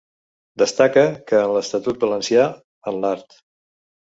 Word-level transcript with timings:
Destaca 0.61 1.03
que 1.31 1.37
en 1.47 1.53
l'Estatut 1.57 2.01
valencià, 2.07 2.49
en 2.93 2.99
l'art. 3.05 3.41